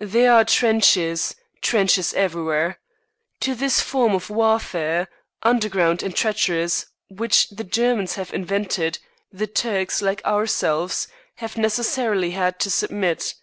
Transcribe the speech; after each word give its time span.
There 0.00 0.32
are 0.34 0.44
trenches, 0.44 1.36
trenches 1.60 2.12
everywhere. 2.14 2.80
To 3.42 3.54
this 3.54 3.80
form 3.80 4.16
of 4.16 4.28
warfare, 4.28 5.06
underground 5.44 6.02
and 6.02 6.12
treacherous, 6.12 6.86
which 7.08 7.48
the 7.50 7.62
Germans 7.62 8.16
have 8.16 8.34
invented, 8.34 8.98
the 9.30 9.46
Turks, 9.46 10.02
like 10.02 10.24
ourselves, 10.24 11.06
have 11.36 11.56
necessarily 11.56 12.32
had 12.32 12.58
to 12.58 12.68
submit. 12.68 13.34